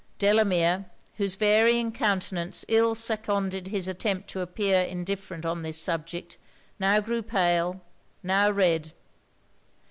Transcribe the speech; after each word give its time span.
Delamere, 0.17 0.89
whose 1.17 1.35
varying 1.35 1.91
countenance 1.91 2.65
ill 2.67 2.95
seconded 2.95 3.67
his 3.67 3.87
attempt 3.87 4.31
to 4.31 4.39
appear 4.39 4.81
indifferent 4.83 5.45
on 5.45 5.61
this 5.61 5.77
subject, 5.77 6.39
now 6.79 6.99
grew 6.99 7.21
pale, 7.21 7.83
now 8.23 8.49
red. 8.49 8.93